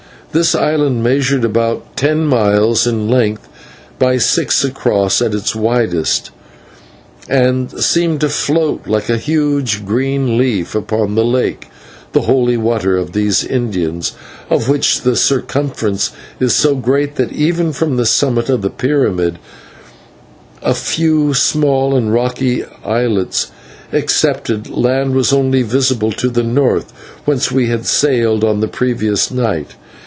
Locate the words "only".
25.33-25.61